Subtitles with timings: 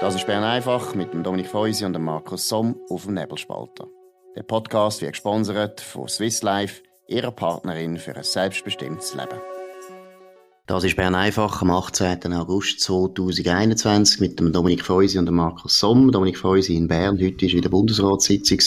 [0.00, 3.86] Das ist Bern einfach mit dem Dominik Feusi und dem Markus Somm auf dem Nebelspalter.
[4.34, 9.38] Der Podcast wird gesponsert von Swiss Life, ihrer Partnerin für ein selbstbestimmtes Leben.
[10.66, 12.32] Das ist Bern einfach am 18.
[12.32, 16.10] August 2021 mit dem Dominik Feusi und dem Markus Somm.
[16.10, 17.18] Dominik Feusi in Bern.
[17.20, 18.58] Heute war wieder Bundesratssitzung.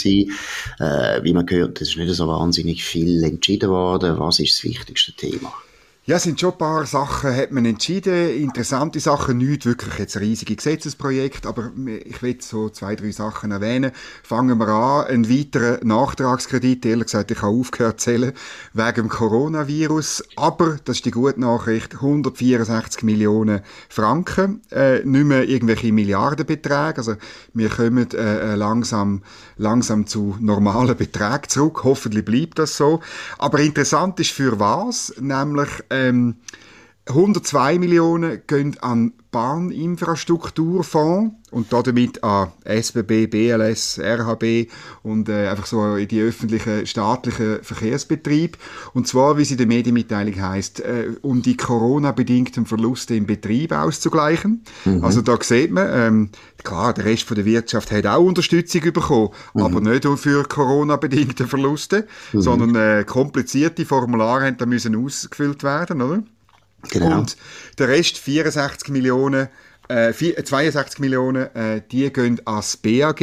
[0.80, 4.20] Äh, wie man gehört, es ist nicht so wahnsinnig viel entschieden worden.
[4.20, 5.52] Was ist das wichtigste Thema?
[6.06, 8.36] Ja, es sind schon ein paar Sachen, hat man entschieden.
[8.36, 11.72] Interessante Sachen, nicht wirklich jetzt riesige Gesetzesprojekte, aber
[12.04, 13.94] ich will so zwei, drei Sachen erwähnen.
[14.22, 15.08] Fangen wir an.
[15.08, 16.86] Ein weiterer Nachtragskredit.
[16.86, 18.34] Ehrlich gesagt, ich habe aufgehört zu zählen
[18.74, 20.26] wegen dem Coronavirus.
[20.36, 24.60] Aber, das ist die gute Nachricht, 164 Millionen Franken.
[24.72, 26.98] Äh, nicht mehr irgendwelche Milliardenbeträge.
[26.98, 27.16] Also,
[27.54, 29.24] wir kommen äh, äh langsam,
[29.56, 31.86] langsam zu normalen Beträgen zurück.
[31.86, 33.00] Hoffentlich bleibt das so.
[33.38, 35.14] Aber interessant ist für was?
[35.22, 36.36] Nämlich, ähm,
[37.06, 44.70] 102 Millionen gehen an Bahninfrastrukturfonds und damit an SBB, BLS, RHB
[45.02, 48.58] und äh, einfach so in die öffentlichen staatlichen Verkehrsbetrieb.
[48.94, 53.74] Und zwar, wie sie in der Medienmitteilung heißt, äh, um die Corona-bedingten Verluste im Betrieb
[53.74, 54.64] auszugleichen.
[54.86, 55.04] Mhm.
[55.04, 56.30] Also da sieht man, ähm,
[56.64, 59.64] klar, der Rest von der Wirtschaft hat auch Unterstützung bekommen, mhm.
[59.64, 62.42] aber nicht für Corona-bedingte Verluste, mhm.
[62.42, 66.24] sondern äh, komplizierte Formulare da müssen ausgefüllt werden, oder?
[66.90, 67.20] Genau.
[67.20, 67.38] Und
[67.78, 69.50] der Rest, 64 Millionen,
[69.90, 73.20] äh, 62 Millionen, äh, die gehen ans BAG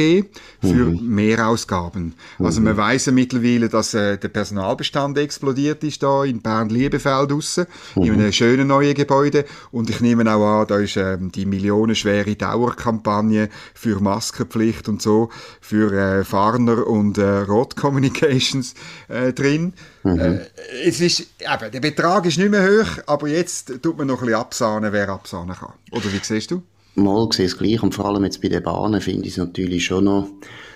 [0.61, 1.15] für mhm.
[1.15, 2.13] Mehrausgaben.
[2.39, 2.67] Also mhm.
[2.67, 8.03] man weiß ja mittlerweile, dass äh, der Personalbestand explodiert ist da in Bern-Liebefeld draussen, mhm.
[8.03, 9.45] in einem schönen neuen Gebäude.
[9.71, 15.29] Und ich nehme auch an, da ist ähm, die millionenschwere Dauerkampagne für Maskenpflicht und so,
[15.59, 18.75] für äh, Farner und äh, Rot Communications
[19.07, 19.73] äh, drin.
[20.03, 20.19] Mhm.
[20.19, 20.39] Äh,
[20.85, 24.27] es ist, eben, der Betrag ist nicht mehr hoch, aber jetzt tut man noch ein
[24.27, 25.73] bisschen absahnen, wer absahnen kann.
[25.91, 26.60] Oder wie siehst du?
[26.95, 29.85] Mal sehe es gleich und vor allem jetzt bei den Bahnen finde ich es natürlich
[29.85, 30.27] schon noch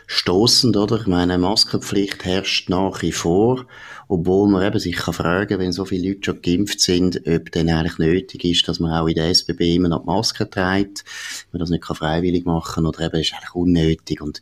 [0.08, 1.02] stoßend, oder?
[1.02, 3.66] Ich meine, Maskenpflicht herrscht nach wie vor,
[4.08, 7.70] obwohl man eben sich kann fragen, wenn so viele Leute schon geimpft sind, ob denn
[7.70, 11.04] eigentlich nötig ist, dass man auch in der SBB immer noch die Maske trägt,
[11.52, 14.42] wenn man das nicht freiwillig machen kann, oder eben ist eigentlich unnötig und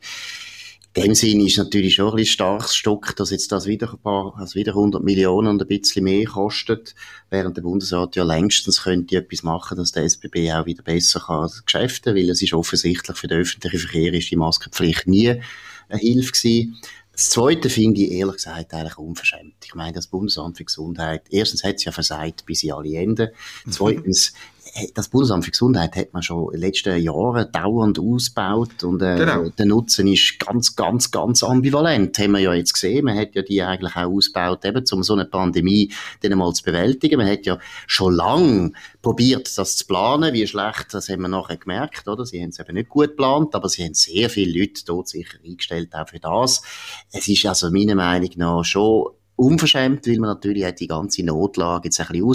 [0.96, 4.00] in dem Sinne ist natürlich schon ein bisschen starkes Stück, dass jetzt das wieder ein
[4.00, 6.94] paar, also wieder 100 Millionen und ein bisschen mehr kostet,
[7.31, 11.50] während der Bundesrat ja längstens könnte etwas machen, dass der SBB auch wieder besser kann
[11.66, 15.42] geschäften, weil es ist offensichtlich für den öffentlichen Verkehr ist die Maskenpflicht nie
[15.90, 16.78] eine Hilfe gewesen.
[17.12, 19.56] Das Zweite finde ich ehrlich gesagt eigentlich unverschämt.
[19.66, 23.30] Ich meine, das Bundesamt für Gesundheit, erstens hat es ja versagt bis in alle Enden.
[23.66, 23.72] Mhm.
[23.72, 24.34] Zweitens
[24.96, 29.18] das Bundesamt für Gesundheit hat man schon in den letzten Jahren dauernd ausgebaut und äh,
[29.18, 29.50] genau.
[29.50, 32.18] der Nutzen ist ganz, ganz, ganz ambivalent.
[32.18, 33.06] Haben wir ja jetzt gesehen.
[33.06, 35.91] Man hat ja die eigentlich auch ausgebaut, eben um so eine Pandemie
[36.22, 37.18] dann mal zu bewältigen.
[37.18, 40.34] Man hat ja schon lange probiert, das zu planen.
[40.34, 42.25] Wie schlecht, das haben wir nachher gemerkt, oder?
[42.25, 45.38] Sie haben es eben nicht gut geplant, aber sie haben sehr viele Leute dort sicher
[45.44, 46.62] eingestellt auch für das.
[47.12, 51.99] Es ist also meiner Meinung nach schon unverschämt, weil man natürlich die ganze Notlage jetzt
[51.99, 52.25] ein bisschen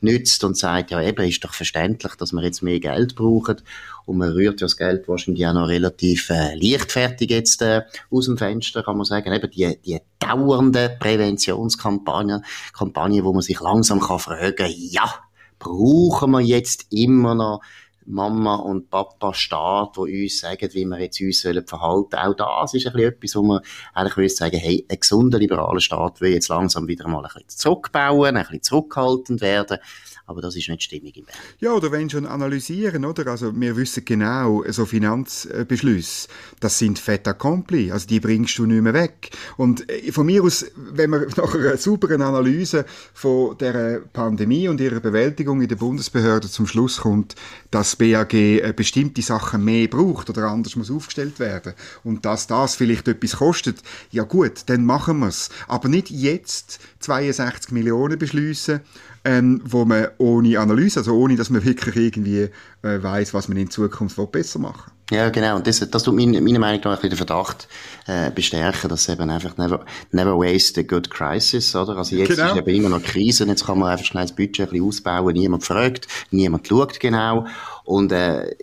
[0.00, 3.56] ausnützt und sagt, ja eben, ist doch verständlich, dass wir jetzt mehr Geld brauchen
[4.06, 8.26] und man rührt ja das Geld wahrscheinlich auch noch relativ äh, leichtfertig jetzt äh, aus
[8.26, 9.32] dem Fenster, kann man sagen.
[9.32, 12.42] Eben die, die dauernde Präventionskampagne,
[12.72, 15.12] Kampagne, wo man sich langsam kann fragen, ja,
[15.58, 17.62] brauchen wir jetzt immer noch
[18.06, 22.74] Mama und Papa Staat, die uns sagen, wie wir jetzt uns sollen verhalten Auch das
[22.74, 23.60] ist ein etwas, wo man
[23.92, 27.48] eigentlich würde sagen, hey, ein gesunder liberaler Staat will jetzt langsam wieder mal ein bisschen
[27.48, 29.78] zurückbauen, ein bisschen zurückhaltend werden
[30.26, 31.36] aber das ist nicht stimmig im Bern.
[31.58, 33.26] Ja, oder wenn schon analysieren, oder?
[33.26, 36.28] Also wir wissen genau, so Finanzbeschlüsse,
[36.60, 39.30] das sind fait accompli, also die bringst du nicht mehr weg.
[39.56, 44.80] Und äh, von mir aus, wenn man nach einer sauberen Analyse von der Pandemie und
[44.80, 47.34] ihrer Bewältigung in der Bundesbehörde zum Schluss kommt,
[47.70, 52.74] dass BAG äh, bestimmte Sachen mehr braucht oder anders muss aufgestellt werden und dass das
[52.74, 55.50] vielleicht etwas kostet, ja gut, dann machen wir es.
[55.68, 58.80] Aber nicht jetzt 62 Millionen beschließen
[59.24, 62.50] ähm, wo man ohne Analyse, also ohne, dass man wirklich irgendwie
[62.82, 65.56] äh, weiß, was man in Zukunft besser machen ja, genau.
[65.56, 67.68] Und das, das tut meine, meiner Meinung nach den Verdacht
[68.06, 71.96] äh, bestärken, dass eben einfach never, never waste a good crisis, oder?
[71.98, 72.52] Also jetzt genau.
[72.52, 75.34] ist eben immer noch Krise, jetzt kann man einfach schnell das Budget ein bisschen ausbauen,
[75.34, 77.46] niemand fragt, niemand schaut genau.
[77.84, 78.54] Und äh,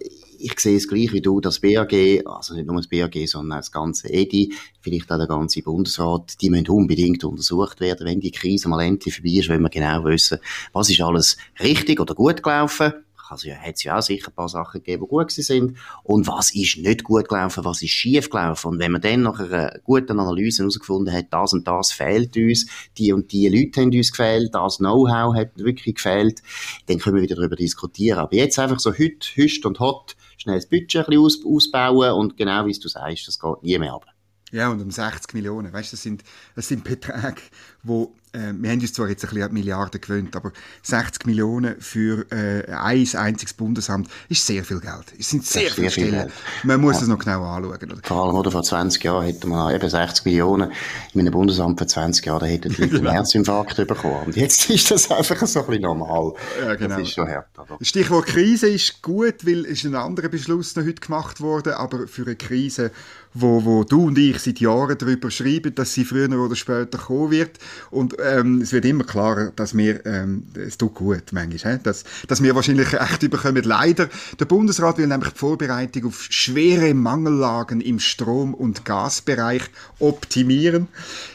[0.42, 1.94] ich sehe es gleich wie du, das BAG,
[2.26, 6.42] also nicht nur das BAG, sondern auch das ganze EDI, vielleicht auch der ganze Bundesrat,
[6.42, 10.04] die müssen unbedingt untersucht werden, wenn die Krise mal endlich vorbei ist, wenn wir genau
[10.06, 10.40] wissen,
[10.74, 12.94] was ist alles richtig oder gut gelaufen.
[13.32, 15.78] Also ja, hat es ja auch sicher ein paar Sachen gegeben, die gut sind.
[16.04, 18.68] Und was ist nicht gut gelaufen, was ist schief gelaufen.
[18.72, 22.68] Und wenn man dann nach einer guten Analyse herausgefunden hat, das und das fehlt uns,
[22.98, 26.42] die und die Leute haben uns gefehlt, das Know-how hat wirklich gefehlt,
[26.88, 28.20] dann können wir wieder darüber diskutieren.
[28.20, 32.12] Aber jetzt einfach so heute, hüst und hot, schnell das Budget ein bisschen aus, ausbauen
[32.14, 34.06] und genau wie du sagst, das geht nie mehr ab.
[34.52, 36.24] Ja, und um 60 Millionen, weißt du, das sind,
[36.56, 37.42] das sind Beträge,
[37.84, 40.52] wo äh, wir haben uns zwar jetzt ein bisschen an Milliarden gewöhnt, aber
[40.84, 45.14] 60 Millionen für äh, ein einziges Bundesamt ist sehr viel Geld.
[45.20, 46.30] Es sind sehr, viele Stellen.
[46.30, 46.32] Viel
[46.64, 47.02] Man muss ja.
[47.04, 47.92] es noch genau anschauen.
[47.92, 48.02] Oder?
[48.04, 50.72] Vor allem, oder, vor 20 Jahren hätte man eben 60 Millionen
[51.14, 53.12] in einem Bundesamt für 20 Jahre, da hätten die Leute einen genau.
[53.12, 54.26] Herzinfarkt bekommen.
[54.26, 56.34] Und jetzt ist das einfach so ein bisschen normal.
[56.62, 56.98] Ja, genau.
[56.98, 57.48] Das ist schon hart.
[57.58, 57.78] Oder?
[57.82, 62.08] Stichwort Krise ist gut, weil es ist ein anderer Beschluss noch heute gemacht worden, aber
[62.08, 62.92] für eine Krise
[63.34, 67.32] wo, wo du und ich seit Jahren darüber schreiben, dass sie früher oder später kommen
[67.32, 67.58] wird.
[67.90, 71.84] Und ähm, es wird immer klarer, dass wir, ähm, es tut gut manchmal, he?
[71.84, 73.64] dass, dass wir wahrscheinlich echt überkommen.
[73.64, 79.64] Leider, der Bundesrat will nämlich die Vorbereitung auf schwere Mangellagen im Strom- und Gasbereich
[80.00, 80.88] optimieren.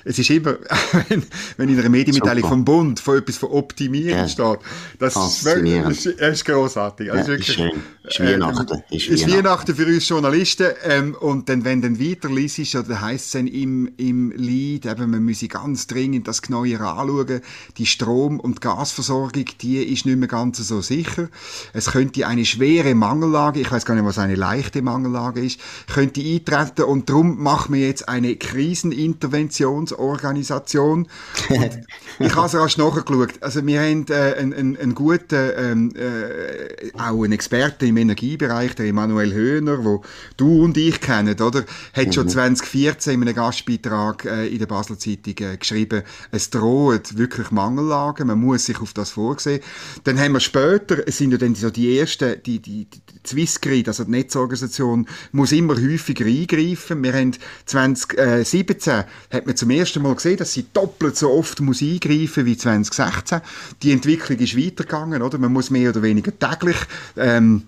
[0.04, 0.56] Es ist immer,
[1.08, 1.24] wenn,
[1.56, 2.54] wenn in einer Medienmitteilung Super.
[2.54, 4.28] vom Bund von etwas von optimieren ja.
[4.28, 4.58] steht,
[4.98, 7.10] das ist, das ist großartig.
[7.10, 7.72] Also ja, ist schön.
[8.04, 8.82] Ist Weihnachten.
[8.90, 10.68] Äh, ist, ist Weihnachten für uns Journalisten.
[10.84, 15.10] Ähm, und dann, wenn dann weiter liest, oder heisst es dann im, im Lied, eben,
[15.10, 17.40] man müsse ganz dringend das genauer anschauen.
[17.78, 21.28] Die Strom- und Gasversorgung, die ist nicht mehr ganz so sicher.
[21.72, 25.60] Es könnte eine schwere Mangellage, ich weiß gar nicht, was eine leichte Mangellage ist,
[25.92, 31.06] könnte eintreten und darum machen wir jetzt eine Kriseninterventionsorganisation.
[32.18, 33.34] ich habe es rasch nachgeschaut.
[33.40, 38.74] Also wir haben äh, einen, einen, einen guten, ähm, äh, auch einen Experten im Energiebereich,
[38.74, 40.02] der Emanuel Höhner, wo
[40.36, 41.64] du und ich kennen, oder?
[41.94, 43.22] Hat schon 2014 mhm.
[43.22, 48.38] in einem Gastbeitrag äh, in der Basler Zeitung äh, geschrieben, es droht wirklich Mangellagen, man
[48.38, 49.60] muss sich auf das vorsehen.
[50.04, 53.88] Dann haben wir später, es sind ja dann so die ersten, die, die, die Swissgrid,
[53.88, 57.02] also die Netzorganisation, muss immer häufiger eingreifen.
[57.02, 57.32] Wir haben
[57.66, 62.56] 2017 hat man zum ersten Mal gesehen, dass sie doppelt so oft muss eingreifen wie
[62.56, 63.40] 2016.
[63.82, 65.38] Die Entwicklung ist weitergegangen, oder?
[65.38, 66.76] Man muss mehr oder weniger täglich
[67.16, 67.64] ähm,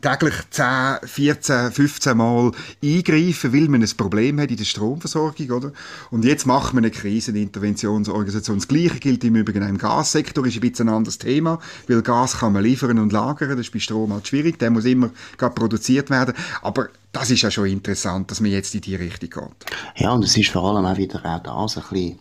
[0.00, 2.52] täglich 10, 14, 15 Mal
[2.82, 5.72] eingreifen, weil man ein Problem hat in der Stromversorgung, oder?
[6.10, 8.58] Und jetzt macht man eine Kriseninterventionsorganisation.
[8.58, 12.02] Das Gleiche gilt im Übrigen auch im Gassektor, ist ein bisschen ein anderes Thema, weil
[12.02, 15.10] Gas kann man liefern und lagern, das ist bei Strom halt schwierig, der muss immer
[15.38, 19.70] produziert werden, aber das ist ja schon interessant, dass man jetzt in die Richtung geht.
[19.96, 22.18] Ja, und es ist vor allem auch wieder auch das ein bisschen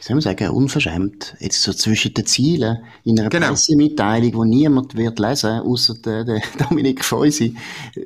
[0.00, 1.36] soll man sagen, unverschämt.
[1.40, 3.48] Jetzt so zwischen den Zielen in einer genau.
[3.48, 7.56] Pressemitteilung, die niemand wird lesen, außer der, der Dominik Feusi.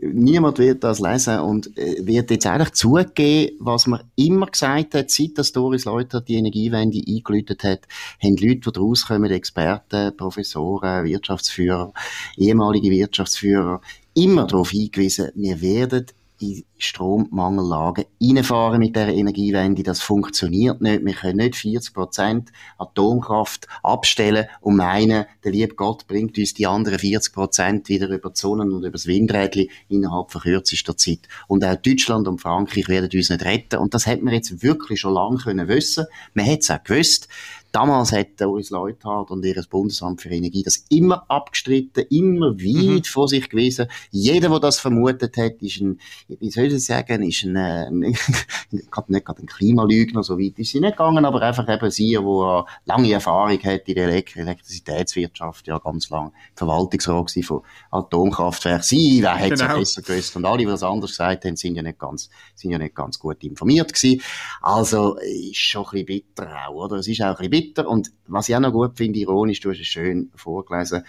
[0.00, 5.10] Niemand wird das lesen und äh, wird jetzt eigentlich zugeben, was man immer gesagt hat,
[5.10, 7.80] seit das Doris Leuter die Energiewende eingelötet hat,
[8.22, 11.92] haben Leute, die daraus kommen, Experten, Professoren, Wirtschaftsführer,
[12.38, 13.82] ehemalige Wirtschaftsführer,
[14.14, 16.06] immer darauf hingewiesen, wir werden
[16.42, 19.82] in Strommangellagen reinfahren mit der Energiewende.
[19.82, 21.04] Das funktioniert nicht.
[21.04, 26.66] Wir können nicht 40 Prozent Atomkraft abstellen und meinen, der liebe Gott bringt uns die
[26.66, 31.20] anderen 40 Prozent wieder über die Sonnen und über das Windrädchen innerhalb von kürzester Zeit.
[31.46, 33.78] Und auch Deutschland und Frankreich werden uns nicht retten.
[33.78, 36.06] Und das hätte man jetzt wirklich schon lange können wissen.
[36.34, 37.28] Man hätte es auch gewusst.
[37.72, 43.04] Damals hat Doris Leuthard und ihr Bundesamt für Energie das immer abgestritten, immer weit mhm.
[43.04, 43.86] vor sich gewesen.
[44.10, 45.98] Jeder, der das vermutet hat, ist ein,
[46.28, 47.90] wie soll ich sagen, ist ein, äh,
[48.70, 52.62] nicht gerade ein Klimalügner, so weit ist sie nicht gegangen, aber einfach eben sie, die
[52.84, 58.82] lange Erfahrung hat in der Elektrizitätswirtschaft, ja ganz lang Verwaltungsrat von Atomkraftwerken.
[58.82, 59.78] Sie, wer hätte genau.
[59.78, 60.36] besser gewusst?
[60.36, 63.18] Und alle, die das anders gesagt haben, sind ja nicht ganz, sind ja nicht ganz
[63.18, 64.20] gut informiert gewesen.
[64.60, 66.96] Also, ist schon ein bisschen bitter auch, oder?
[66.96, 67.61] Es ist auch ein bisschen bitter.
[67.86, 71.02] Und was ich auch noch gut finde, ironisch, du hast es schön vorgelesen,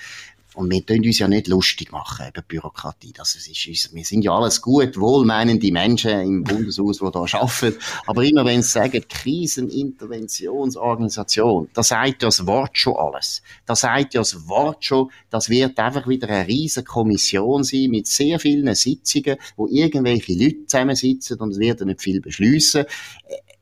[0.56, 3.12] und wir tun uns ja nicht lustig machen über Bürokratie.
[3.14, 7.80] Das ist, wir sind ja alles gut, wohlmeinende Menschen im Bundeshaus, die da arbeiten.
[8.06, 13.42] Aber immer wenn sie sagen, Kriseninterventionsorganisation, da sagt ja das Wort schon alles.
[13.66, 18.06] Da sagt ja das Wort schon, das wird einfach wieder eine riesige Kommission sein mit
[18.08, 22.86] sehr vielen Sitzungen, wo irgendwelche Leute zusammensitzen und es wird nicht viel beschließen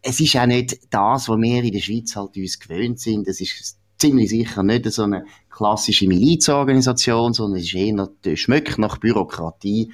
[0.01, 3.27] es ist auch nicht das, was wir in der Schweiz halt uns gewöhnt sind.
[3.27, 8.97] Es ist ziemlich sicher nicht so eine klassische Milizorganisation, sondern es ist eher, schmeckt nach
[8.97, 9.93] Bürokratie.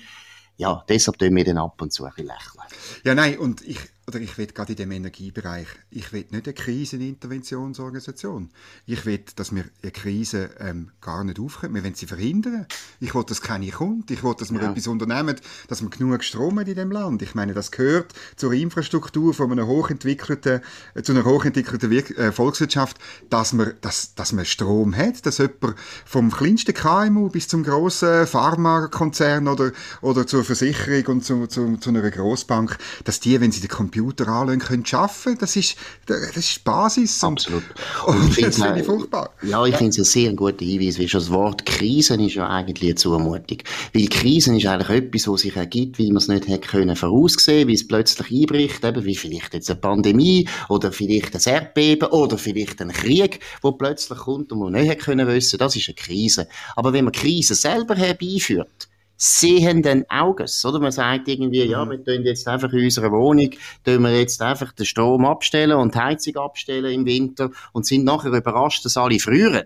[0.56, 2.64] Ja, deshalb tun wir dann ab und zu ein bisschen lächeln.
[3.04, 6.54] Ja, nein, und ich, oder ich will gerade in dem Energiebereich, ich will nicht eine
[6.54, 8.50] Kriseninterventionsorganisation.
[8.86, 11.76] Ich will, dass wir eine Krise ähm, gar nicht aufkommen.
[11.76, 12.68] Wir wollen sie verhindern.
[13.02, 14.10] Ich will, dass keine kommt.
[14.10, 14.72] Ich will, dass wir ja.
[14.72, 15.36] etwas unternehmen,
[15.68, 17.22] dass wir genug Strom haben in dem Land.
[17.22, 20.62] Ich meine, das gehört zur Infrastruktur von einer hochentwickelten,
[20.94, 23.00] äh, zu einer hochentwickelten Wir äh, Volkswirtschaft,
[23.30, 28.26] dass man, dass, dass man Strom hat, dass jemand vom kleinsten KMU bis zum grossen
[28.26, 33.60] Pharmakonzern oder, oder zur Versicherung und zu, zu, zu einer Grossbank, dass die, wenn sie
[33.60, 35.75] den Computer Computer anlegen können, arbeiten Das ist,
[36.06, 37.24] das ist Basis.
[37.24, 37.63] Absolut.
[38.06, 39.32] Und, und das finde ich furchtbar.
[39.42, 42.48] Ja, ich finde es ein sehr guter Hinweis, weil schon das Wort Krisen ist ja
[42.48, 43.58] eigentlich eine Zumutung.
[43.94, 47.68] Weil Krisen ist eigentlich etwas, was sich ergibt, weil man es nicht hätte können voraussehen,
[47.68, 52.38] wie es plötzlich einbricht, eben wie vielleicht jetzt eine Pandemie oder vielleicht ein Erdbeben oder
[52.38, 55.96] vielleicht ein Krieg, wo plötzlich kommt und man nicht hätte können wissen, das ist eine
[55.96, 56.48] Krise.
[56.75, 58.88] Aber wenn man Krisen selber herbeiführt,
[59.18, 60.80] sehenden Auges, oder?
[60.80, 61.90] Man sagt irgendwie, ja, mhm.
[61.90, 63.50] wir tun jetzt einfach in unserer Wohnung,
[63.84, 68.06] tun wir jetzt einfach den Strom abstellen und die Heizung abstellen im Winter und sind
[68.06, 69.66] nachher überrascht, dass alle frieren.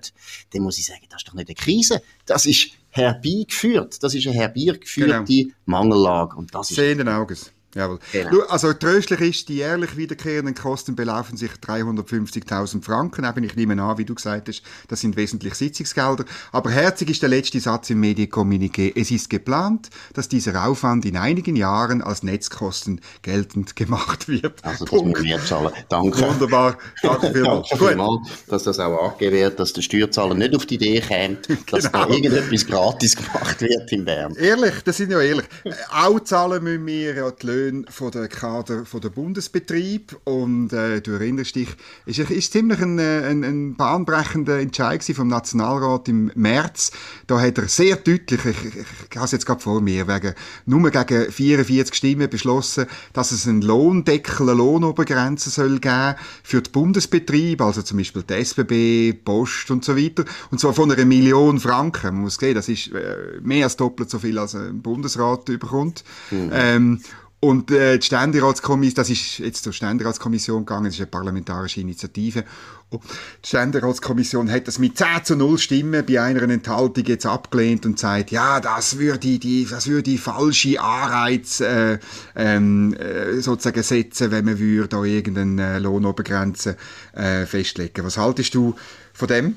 [0.53, 2.01] Dann muss ich sagen, das ist doch nicht eine Krise.
[2.25, 4.01] Das ist herbeigeführt.
[4.01, 5.51] Das ist eine herbeigeführte genau.
[5.65, 6.37] Mangellage.
[6.37, 7.51] Und das ist Sehenden Auges.
[7.73, 7.99] Jawohl.
[8.11, 8.41] Genau.
[8.49, 13.23] Also tröstlich ist, die jährlich wiederkehrenden Kosten belaufen sich 350.000 Franken.
[13.23, 16.25] Eben, ich nehme an, wie du gesagt hast, das sind wesentlich Sitzungsgelder.
[16.51, 18.91] Aber herzig ist der letzte Satz im Medienkommuniqué.
[18.93, 24.63] Es ist geplant, dass dieser Aufwand in einigen Jahren als Netzkosten geltend gemacht wird.
[24.65, 25.71] Also das müssen wir zahlen.
[25.87, 26.19] Danke.
[26.21, 26.77] Wunderbar.
[27.01, 27.69] Danke vielmals.
[27.69, 31.47] Danke vielmals, dass das auch angegeben wird, dass der Steuerzahler nicht auf die Idee kommt,
[31.71, 32.05] dass genau.
[32.05, 34.35] da irgendetwas gratis gemacht wird in Bern.
[34.35, 35.45] Ehrlich, das sind ja ehrlich.
[35.93, 40.73] Auch zahlen müssen wir ja die Löhne Löhne von der Kader von der Bundesbetrieb und
[40.73, 41.69] äh, du erinnerst dich,
[42.05, 46.91] ist, ist ziemlich ein, äh, ein, ein bahnbrechender Entscheid vom Nationalrat im März.
[47.27, 50.33] Da hat er sehr deutlich, ich, ich, ich habe es jetzt gerade vor mir, wegen,
[50.65, 56.69] nur gegen 44 Stimmen beschlossen, dass es einen Lohndeckel, eine Lohnobergrenze soll geben für die
[56.69, 60.25] Bundesbetriebe, also zum Beispiel die SBB, Post und so weiter.
[60.49, 62.13] Und zwar von einer Million Franken.
[62.13, 66.03] Man muss sehen, das ist äh, mehr als doppelt so viel, als ein Bundesrat überkommt.
[66.31, 66.49] Mhm.
[66.53, 67.01] Ähm,
[67.43, 72.43] und äh, die Ständeratskommission, das ist jetzt zur Ständeratskommission gegangen, das ist eine parlamentarische Initiative.
[72.91, 73.01] Und
[73.43, 77.97] die Ständeratskommission hat das mit 10 zu 0 Stimmen bei einer Enthaltung jetzt abgelehnt und
[77.97, 81.97] sagt, ja, das würde die, das würde falsche Anreiz äh,
[82.35, 86.77] ähm, äh, sozusagen setzen, wenn man würde da irgendeine Lohnobergrenze
[87.13, 88.05] äh, festlegen.
[88.05, 88.75] Was haltest du
[89.13, 89.55] von dem?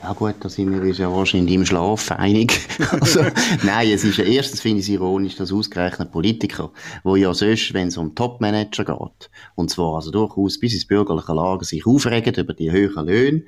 [0.00, 2.60] Ja gut, da sind wir uns ja wahrscheinlich im Schlaf einig.
[2.92, 3.20] also,
[3.64, 6.70] nein, es ist ja erstens finde ich es ironisch, dass ausgerechnet Politiker,
[7.02, 11.34] wo ja sonst, wenn es um Topmanager geht, und zwar also durchaus bis ins bürgerliche
[11.34, 13.42] Lager sich aufregen über die höheren Löhne,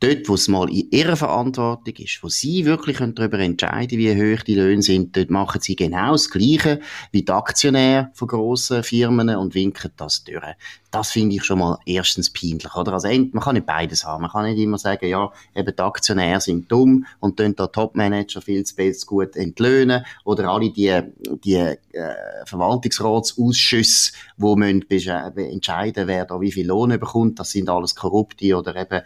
[0.00, 4.42] dort, wo es mal in ihrer Verantwortung ist, wo sie wirklich darüber entscheiden wie hoch
[4.42, 6.80] die Löhne sind, dort machen sie genau das Gleiche
[7.12, 10.44] wie die Aktionäre von grossen Firmen und winken das durch
[10.90, 12.94] das finde ich schon mal erstens peinlich, oder?
[12.94, 14.22] Also, man kann nicht beides haben.
[14.22, 18.40] Man kann nicht immer sagen, ja, eben die Aktionäre sind dumm und tun da Topmanager
[18.40, 21.02] viel zu gut entlöhnen oder alle die,
[21.44, 21.76] die äh,
[22.46, 28.74] Verwaltungsratsausschüsse, wo müssen entscheiden, wer da wie viel Lohn bekommt, das sind alles korrupte oder
[28.76, 29.02] eben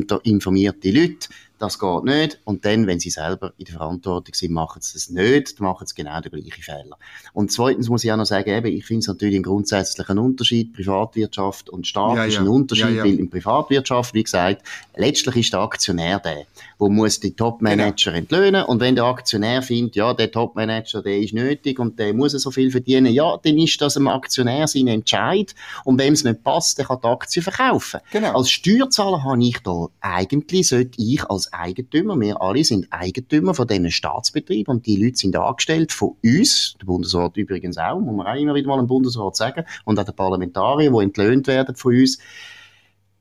[0.00, 1.28] unterinformierte Leute
[1.60, 2.40] das geht nicht.
[2.44, 5.86] Und dann, wenn sie selber in der Verantwortung sind, machen sie es nicht, dann machen
[5.86, 6.96] sie genau den gleichen Fehler.
[7.34, 10.72] Und zweitens muss ich auch noch sagen, eben, ich finde es natürlich einen grundsätzlichen Unterschied,
[10.72, 13.04] Privatwirtschaft und Staat ja, ist ein Unterschied, ja, ja.
[13.04, 14.62] weil in Privatwirtschaft, wie gesagt,
[14.96, 16.46] letztlich ist der Aktionär der,
[16.78, 18.18] wo muss die Topmanager genau.
[18.22, 22.32] entlöhnen und wenn der Aktionär findet, ja, der Topmanager, der ist nötig und der muss
[22.32, 26.42] so viel verdienen, ja, dann ist das dem Aktionär sein Entscheid und wem es nicht
[26.42, 28.00] passt, der kann die Aktie verkaufen.
[28.12, 28.38] Genau.
[28.38, 32.18] Als Steuerzahler habe ich da eigentlich, sollte ich als Eigentümer.
[32.18, 36.86] Wir alle sind Eigentümer von diesen Staatsbetrieben und die Leute sind angestellt von uns, der
[36.86, 40.12] Bundesrat übrigens auch, muss man auch immer wieder mal im Bundesrat sagen, und auch die
[40.12, 42.18] Parlamentarier, die entlöhnt werden von uns.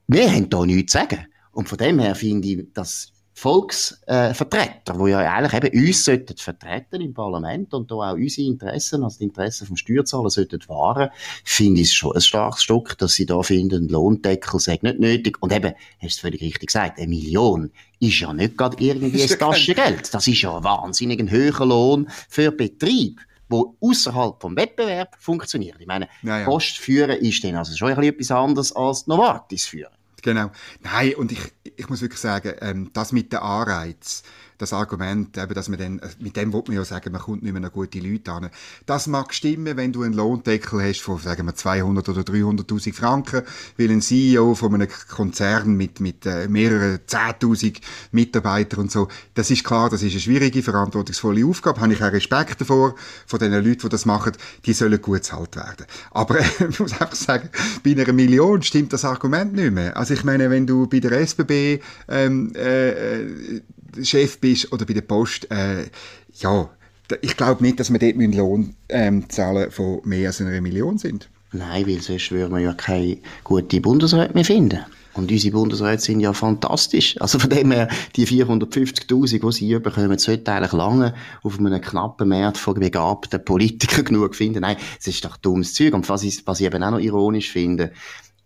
[0.08, 1.28] Wir haben da nichts zu sagen.
[1.52, 6.36] Und von dem her finde ich, dass Volksvertreter, äh, die ja eigentlich eben uns sollten
[6.36, 11.10] vertreten im Parlament und da auch unsere Interessen, also die Interessen vom Steuerzahler sollten wahren,
[11.46, 15.00] finde ich es schon ein starkes Stück, dass sie da finden, ein Lohndeckel sei nicht
[15.00, 15.42] nötig.
[15.42, 19.40] Und eben, hast du völlig richtig gesagt, eine Million ist ja nicht gerade irgendwie ein
[19.40, 20.14] Taschengeld.
[20.14, 25.78] Das ist ja ein wahnsinnig hoher Lohn für Betrieb wo außerhalb vom Wettbewerb funktioniert.
[25.80, 26.46] Ich meine, ja, ja.
[26.46, 29.92] Post führen ist dann also schon ein bisschen etwas anderes als Novartis führen.
[30.22, 30.52] Genau.
[30.82, 31.40] Nein, und ich,
[31.76, 34.24] ich muss wirklich sagen, ähm, das mit dem Anreiz,
[34.60, 37.42] das Argument, eben, dass man dann, äh, mit dem will man ja sagen, man kommt
[37.44, 38.50] nicht mehr an gute Leute an.
[38.86, 43.44] Das mag stimmen, wenn du einen Lohndeckel hast von, sagen wir, 200 oder 300.000 Franken,
[43.78, 47.78] weil ein CEO von einem Konzern mit, mit äh, mehreren 10.000
[48.12, 52.12] Mitarbeitern und so, das ist klar, das ist eine schwierige, verantwortungsvolle Aufgabe, habe ich auch
[52.12, 54.34] Respekt davor, von den Leuten, die das machen,
[54.66, 55.86] die sollen gut zahlt werden.
[56.12, 56.38] Aber
[56.70, 57.50] ich muss einfach sagen,
[57.84, 59.96] bei einer Million stimmt das Argument nicht mehr.
[59.96, 63.62] Also ich meine, wenn du bei der SBB ähm, äh, äh
[64.04, 65.86] Chef bist oder bei der Post, äh,
[66.40, 66.70] ja,
[67.22, 70.98] ich glaube nicht, dass wir dort einen Lohn ähm, zahlen von mehr als einer Million
[70.98, 71.30] sind.
[71.52, 74.80] Nein, weil sonst würden wir ja keine gute Bundesräte mehr finden.
[75.14, 77.20] Und unsere Bundesräte sind ja fantastisch.
[77.20, 82.30] Also von dem her, die 450.000, die sie bekommen, sollte eigentlich lange auf einem knappen
[82.30, 84.62] Markt von begabten Politikern genug finden.
[84.62, 85.94] Nein, es ist doch dummes Zeug.
[85.94, 87.92] Und was ich, was ich eben auch noch ironisch finde,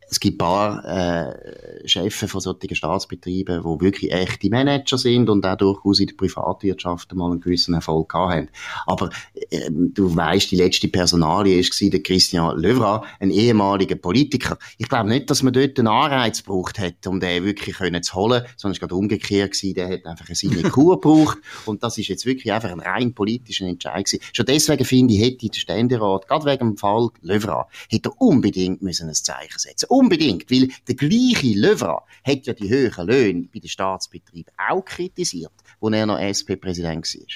[0.10, 5.46] es gibt ein paar äh, Chefs von solchen Staatsbetrieben, die wirklich echte Manager sind und
[5.46, 8.50] auch durchaus in der Privatwirtschaft mal einen gewissen Erfolg haben.
[8.86, 9.10] Aber
[9.50, 14.58] äh, du weißt, die letzte Personalie war der Christian Levra, ein ehemaliger Politiker.
[14.78, 18.16] Ich glaube nicht, dass man dort einen Anreiz gebraucht hätte, um den wirklich können zu
[18.16, 19.74] holen, sondern es war gerade umgekehrt gewesen.
[19.76, 23.66] Der hat einfach eine Sinnekur gebraucht und das ist jetzt wirklich einfach ein rein politischer
[23.66, 24.24] Entscheid gewesen.
[24.34, 28.82] Schon deswegen finde ich, hätte der Ständerat, gerade wegen dem Fall Levra, hätte er unbedingt
[28.82, 33.60] müssen ein Zeichen setzen Unbedingt, weil der gleiche Löwra hat ja die höheren Löhne bei
[33.60, 37.28] den Staatsbetrieben auch kritisiert, wo er noch SP-Präsident war.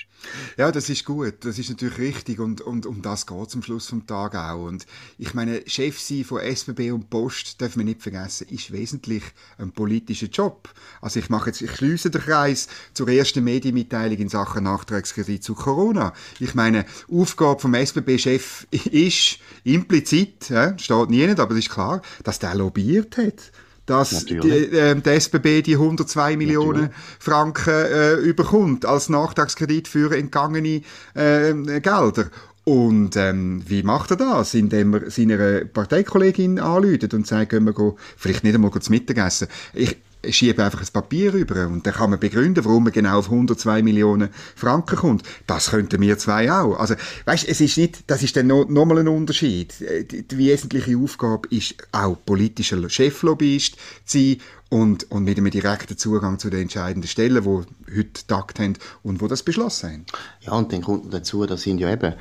[0.58, 3.62] Ja, das ist gut, das ist natürlich richtig und, und um das geht es am
[3.62, 4.66] Schluss vom Tag auch.
[4.66, 4.86] Und
[5.18, 9.24] ich meine, Chef sein von SBB und Post, darf man nicht vergessen, ist wesentlich
[9.58, 10.70] ein politischer Job.
[11.02, 15.54] Also ich mache jetzt, ich schließe den Kreis zur ersten Medienmitteilung in Sachen Nachtragskredit zu
[15.54, 16.14] Corona.
[16.40, 22.02] Ich meine, Aufgabe vom SBB-Chef ist implizit, ja, steht nie nicht, aber es ist klar,
[22.24, 23.52] dass der lobbyiert hat
[23.88, 26.96] dass die, äh, die SBB die 102 Millionen Natürlich.
[27.20, 30.82] Franken äh, überkommt als Nachtragskredit für entgangene
[31.16, 32.30] äh, Gelder.
[32.66, 34.54] Und ähm, wie macht er das?
[34.54, 39.48] Indem er seiner Parteikollegin anläutet und sagt, gehen wir go, vielleicht nicht einmal zu Mittagessen.
[39.74, 39.96] Ich,
[40.30, 43.82] schiebe einfach ein Papier rüber und dann kann man begründen, warum man genau auf 102
[43.82, 45.24] Millionen Franken kommt.
[45.46, 46.80] Das könnten wir zwei auch.
[46.80, 46.96] Also,
[47.26, 49.80] weißt, es ist nicht, das ist dann noch, noch mal ein Unterschied.
[49.82, 54.38] Äh, die, die wesentliche Aufgabe ist auch politischer Cheflobbyist zu sein
[54.70, 57.64] und, und mit einem direkten Zugang zu den entscheidenden Stellen, wo
[57.96, 60.06] heute Takt haben und wo das beschlossen haben.
[60.42, 62.14] Ja, und dann kommt dazu, das sind ja eben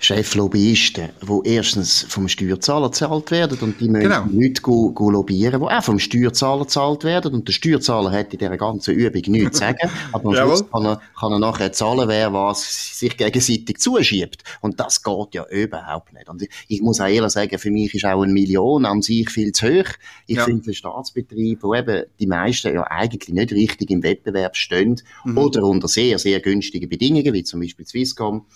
[0.00, 4.26] Cheflobbyisten, die erstens vom Steuerzahler gezahlt werden und die müssen genau.
[4.26, 8.38] nicht go, go lobbyieren, die auch vom Steuerzahler gezahlt werden und der Steuerzahler hat in
[8.38, 12.08] dieser ganzen Übung nichts zu sagen, aber am Schluss kann er, kann er nachher zahlen,
[12.08, 16.28] wer was sich gegenseitig zuschiebt und das geht ja überhaupt nicht.
[16.28, 19.30] Und ich, ich muss auch ehrlich sagen, für mich ist auch eine Million an sich
[19.30, 19.90] viel zu hoch.
[20.26, 20.44] Ich ja.
[20.44, 25.38] finde, für Staatsbetriebe, wo eben die meisten ja eigentlich nicht richtig im Wettbewerb stehen mhm.
[25.38, 28.46] oder unter sehr, sehr günstigen Bedingungen, wie zum Beispiel Swisscom,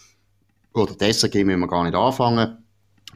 [0.73, 2.59] oder die SRG müssen wir gar nicht anfangen.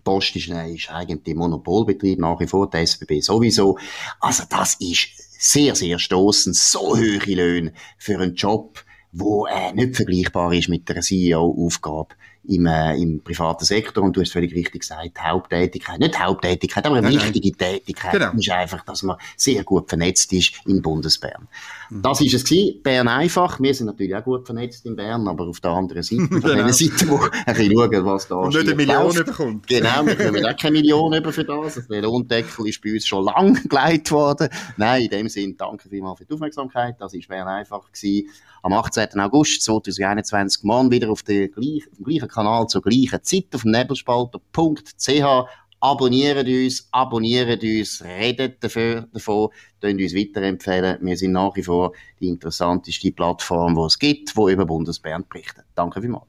[0.03, 3.79] Post ist, äh, ist eigentlich Monopolbetrieb nach wie vor, die SBB sowieso.
[4.21, 8.84] Also das ist sehr, sehr stoßend, so hohe Löhne für einen Job,
[9.17, 12.15] wo äh, nicht vergleichbar ist mit einer CEO-Aufgabe
[12.47, 14.03] im, äh, im privaten Sektor.
[14.03, 17.75] Und du hast völlig richtig gesagt, Haupttätigkeit, nicht Haupttätigkeit, aber eine nein, wichtige nein.
[17.75, 18.33] Tätigkeit genau.
[18.33, 21.49] ist einfach, dass man sehr gut vernetzt ist in Bundesbern.
[21.91, 22.03] Mhm.
[22.03, 22.83] Das ist es gewesen.
[22.83, 23.61] Bern einfach.
[23.61, 26.69] Wir sind natürlich auch gut vernetzt in Bern, aber auf der anderen Seite, von genau.
[26.69, 29.27] Seite, wo ein bisschen schauen, was da Und nicht eine Million läuft.
[29.27, 29.67] bekommt.
[29.69, 31.87] Genau, wir können auch keine Million über für das.
[31.89, 34.49] Der Lohndeckel ist bei uns schon lang geleitet worden.
[34.77, 36.97] Nein, in dem Sinne, danke vielmals für die Aufmerksamkeit.
[36.99, 38.29] Das war Bern einfach gewesen.
[38.63, 39.04] Am 18.
[39.17, 45.49] August 2021 morgen wieder auf, der auf dem gleichen Kanal zur gleichen Zeit auf nebelspalter.ch.
[45.81, 49.51] Abonniert uns, abonniert uns, redet dafür, davon,
[49.83, 50.99] könnt uns weiterempfehlen.
[51.03, 55.67] Wir sind nach wie vor die interessanteste Plattform, die es gibt, die über Bundesbern berichtet.
[55.75, 56.25] Danke vielmals.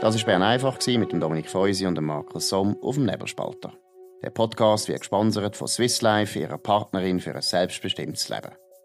[0.00, 3.72] Das war Bern einfach mit dem Dominik Feusi und dem Markus Somm auf dem Nebelspalter.
[4.22, 8.52] Der Podcast wird gesponsert von Swiss Life, ihrer Partnerin für ein selbstbestimmtes Leben.